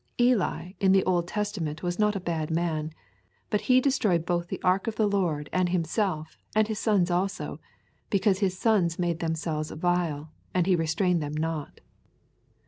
[0.19, 2.91] Eli in the Old Testament was not a bad man,
[3.51, 7.59] but he destroyed both the ark of the Lord and himself and his sons also,
[8.09, 11.81] because his sons made themselves vile, and he restrained them not.